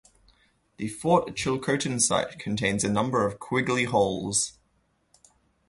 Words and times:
The 0.77 0.87
Fort 0.87 1.35
Chilcotin 1.35 2.01
site 2.01 2.39
contains 2.39 2.83
a 2.83 2.89
number 2.91 3.23
of 3.23 3.37
quiggly 3.37 3.85
holes. 3.85 4.53